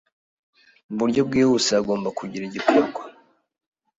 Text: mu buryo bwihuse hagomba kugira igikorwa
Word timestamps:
mu 0.87 0.95
buryo 0.99 1.21
bwihuse 1.27 1.69
hagomba 1.77 2.09
kugira 2.19 2.43
igikorwa 2.45 3.01